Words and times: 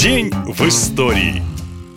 День 0.00 0.30
в 0.46 0.60
истории. 0.68 1.42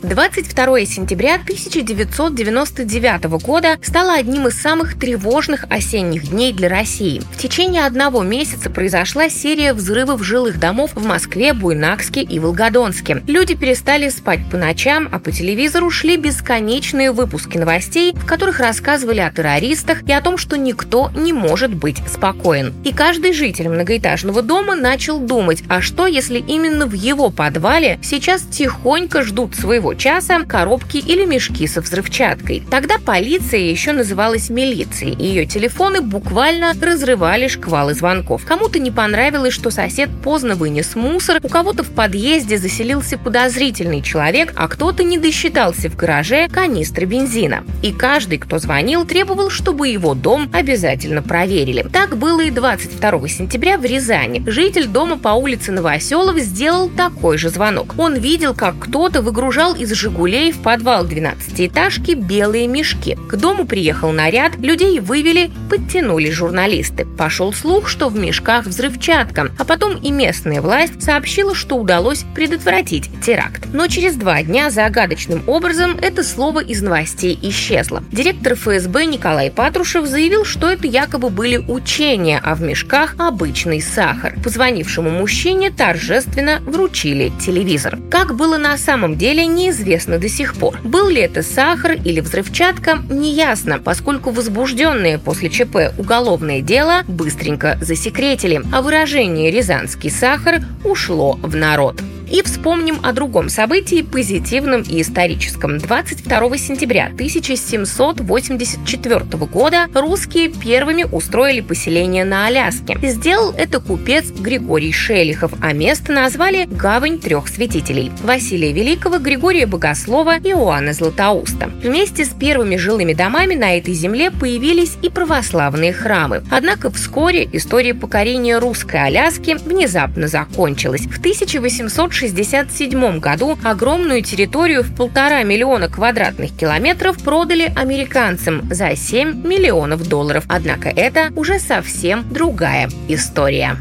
22 0.04 0.86
сентября 0.86 1.36
1999 1.36 3.24
года 3.44 3.78
стало 3.84 4.16
одним 4.16 4.48
из 4.48 4.60
самых 4.60 4.98
тревожных 4.98 5.66
осенних 5.70 6.30
дней 6.30 6.54
для 6.54 6.70
России. 6.70 7.22
В 7.32 7.38
течение 7.38 7.86
одного 7.86 8.24
месяца 8.24 8.72
произошла 8.72 9.30
серия 9.30 9.74
взрывов 9.74 10.24
жилых 10.24 10.60
домов 10.60 10.92
в 10.96 11.06
Москве, 11.06 11.54
Буйнакске 11.54 12.24
и 12.24 12.40
Волгодонске. 12.40 13.22
Люди 13.28 13.54
перестали 13.54 14.10
спать 14.10 14.40
по 14.50 14.58
ночам, 14.58 15.08
а 15.12 15.20
по 15.20 15.32
телевизору 15.32 15.92
шли 15.92 16.18
бесконечные 16.18 17.12
выпуски 17.12 17.60
новостей, 17.60 18.14
в 18.16 18.26
которых 18.26 18.60
рассказывали 18.60 19.20
о 19.20 19.32
террористах 19.32 20.02
и 20.08 20.12
о 20.12 20.22
том, 20.22 20.38
что 20.38 20.58
никто 20.58 21.12
не 21.16 21.32
может 21.32 21.76
быть 21.76 21.98
спокоен. 22.12 22.74
И 22.84 22.92
каждый 22.92 23.34
житель 23.34 23.70
многоэтажного 23.70 24.42
дома 24.42 24.76
начал 24.76 25.20
думать, 25.20 25.64
а 25.70 25.80
что 25.82 26.08
если 26.08 26.40
именно 26.40 26.88
в 26.88 26.94
его 26.94 27.30
подвале 27.30 28.00
сейчас 28.02 28.42
тихонько 28.42 29.22
ждут 29.22 29.56
своего 29.56 29.91
часа 29.96 30.44
коробки 30.44 30.98
или 30.98 31.26
мешки 31.26 31.68
со 31.68 31.82
взрывчаткой. 31.82 32.64
Тогда 32.70 32.96
полиция 32.98 33.60
еще 33.60 33.92
называлась 33.92 34.50
милицией, 34.50 35.14
и 35.14 35.26
ее 35.26 35.46
телефоны 35.46 36.02
буквально 36.02 36.74
разрывали 36.82 37.48
шквалы 37.48 37.94
звонков. 37.94 38.46
Кому-то 38.46 38.80
не 38.80 38.92
понравилось, 38.92 39.54
что 39.54 39.72
сосед 39.72 40.10
поздно 40.24 40.56
вынес 40.56 40.96
мусор, 40.96 41.40
у 41.44 41.48
кого-то 41.48 41.84
в 41.84 41.90
подъезде 41.92 42.58
заселился 42.58 43.18
подозрительный 43.18 44.02
человек, 44.02 44.54
а 44.56 44.68
кто-то 44.68 45.04
не 45.04 45.18
досчитался 45.18 45.90
в 45.90 45.96
гараже 45.96 46.48
канистры 46.50 47.06
бензина. 47.06 47.64
И 47.82 47.92
каждый, 47.92 48.38
кто 48.38 48.60
звонил, 48.60 49.06
требовал, 49.06 49.50
чтобы 49.50 49.88
его 49.88 50.14
дом 50.14 50.50
обязательно 50.54 51.22
проверили. 51.22 51.86
Так 51.92 52.18
было 52.18 52.42
и 52.42 52.52
22 52.52 53.28
сентября 53.28 53.78
в 53.78 53.86
Рязани. 53.86 54.44
Житель 54.46 54.88
дома 54.88 55.18
по 55.18 55.30
улице 55.30 55.72
Новоселов 55.72 56.38
сделал 56.40 56.90
такой 56.90 57.38
же 57.38 57.50
звонок. 57.50 57.96
Он 57.98 58.16
видел, 58.16 58.54
как 58.54 58.80
кто-то 58.80 59.22
выгружал 59.22 59.76
из 59.82 59.92
«Жигулей» 59.94 60.52
в 60.52 60.60
подвал 60.60 61.06
12-этажки 61.06 62.14
белые 62.14 62.68
мешки. 62.68 63.18
К 63.28 63.36
дому 63.36 63.66
приехал 63.66 64.12
наряд, 64.12 64.58
людей 64.58 65.00
вывели, 65.00 65.50
подтянули 65.70 66.30
журналисты. 66.30 67.06
Пошел 67.18 67.52
слух, 67.52 67.90
что 67.90 68.10
в 68.10 68.16
мешках 68.16 68.68
взрывчатка, 68.68 69.52
а 69.58 69.66
потом 69.66 69.98
и 69.98 70.12
местная 70.12 70.62
власть 70.62 71.02
сообщила, 71.02 71.56
что 71.56 71.78
удалось 71.78 72.26
предотвратить 72.36 73.10
теракт. 73.26 73.64
Но 73.74 73.88
через 73.88 74.16
два 74.16 74.44
дня 74.44 74.70
загадочным 74.70 75.44
образом 75.48 75.98
это 76.00 76.24
слово 76.24 76.60
из 76.64 76.84
новостей 76.84 77.38
исчезло. 77.42 78.04
Директор 78.12 78.54
ФСБ 78.54 79.06
Николай 79.06 79.50
Патрушев 79.50 80.06
заявил, 80.06 80.46
что 80.46 80.70
это 80.70 80.86
якобы 80.86 81.32
были 81.32 81.58
учения, 81.58 82.40
а 82.44 82.54
в 82.54 82.62
мешках 82.62 83.16
обычный 83.18 83.82
сахар. 83.82 84.36
Позвонившему 84.44 85.10
мужчине 85.10 85.72
торжественно 85.72 86.60
вручили 86.68 87.32
телевизор. 87.44 87.98
Как 88.12 88.36
было 88.36 88.58
на 88.58 88.78
самом 88.78 89.18
деле, 89.18 89.48
не 89.48 89.71
неизвестно 89.72 90.18
до 90.18 90.28
сих 90.28 90.56
пор. 90.56 90.78
Был 90.84 91.08
ли 91.08 91.22
это 91.22 91.42
сахар 91.42 91.94
или 91.94 92.20
взрывчатка, 92.20 93.00
неясно, 93.10 93.80
поскольку 93.80 94.32
возбужденные 94.32 95.18
после 95.18 95.50
ЧП 95.50 95.94
уголовное 95.98 96.62
дело 96.62 97.04
быстренько 97.08 97.78
засекретили, 97.82 98.62
а 98.74 98.82
выражение 98.82 99.50
«рязанский 99.50 100.10
сахар» 100.10 100.62
ушло 100.84 101.40
в 101.42 101.56
народ. 101.56 102.02
И 102.32 102.42
вспомним 102.44 103.00
о 103.04 103.12
другом 103.12 103.50
событии, 103.50 104.04
позитивном 104.04 104.84
и 104.84 105.02
историческом. 105.02 105.80
22 105.80 106.58
сентября 106.58 107.08
1784 107.08 109.20
года 109.52 109.88
русские 109.94 110.48
первыми 110.48 111.04
устроили 111.04 111.60
поселение 111.60 112.24
на 112.24 112.48
Аляске. 112.48 112.98
Сделал 113.04 113.54
это 113.58 113.82
купец 113.82 114.32
Григорий 114.32 114.94
Шелихов, 114.94 115.52
а 115.62 115.74
место 115.74 116.14
назвали 116.14 116.70
«Гавань 116.72 117.20
трех 117.20 117.50
святителей»– 117.50 118.14
Василия 118.24 118.72
Великого, 118.72 119.20
Григория 119.20 119.66
Богослова 119.66 120.38
и 120.38 120.52
Иоанна 120.52 120.94
Златоуста. 120.94 121.70
Вместе 121.84 122.24
с 122.24 122.30
первыми 122.30 122.78
жилыми 122.78 123.12
домами 123.14 123.56
на 123.56 123.78
этой 123.78 123.94
земле 123.94 124.32
появились 124.32 124.96
и 125.02 125.10
православные 125.10 125.92
храмы. 125.92 126.46
Однако 126.50 126.92
вскоре 126.92 127.50
история 127.52 127.94
покорения 127.94 128.58
русской 128.58 129.06
Аляски 129.06 129.58
внезапно 129.66 130.30
закончилась. 130.30 131.02
В 131.02 131.20
1860 131.20 132.21
1967 132.22 133.20
году 133.20 133.58
огромную 133.64 134.22
территорию 134.22 134.84
в 134.84 134.96
полтора 134.96 135.42
миллиона 135.42 135.90
квадратных 135.90 136.56
километров 136.56 137.18
продали 137.24 137.74
американцам 137.76 138.72
за 138.72 138.96
7 138.96 139.44
миллионов 139.44 140.08
долларов. 140.08 140.44
Однако 140.48 140.90
это 140.90 141.32
уже 141.36 141.58
совсем 141.58 142.32
другая 142.32 142.92
история. 143.08 143.76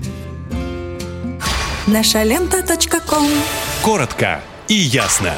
Наша 1.86 2.22
лента. 2.22 2.62
Коротко 3.82 4.40
и 4.68 4.74
ясно. 4.74 5.34